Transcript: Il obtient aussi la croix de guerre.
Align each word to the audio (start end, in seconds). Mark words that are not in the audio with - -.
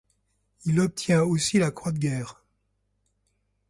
Il 0.65 0.79
obtient 0.81 1.21
aussi 1.21 1.59
la 1.59 1.69
croix 1.69 1.91
de 1.91 1.99
guerre. 1.99 2.43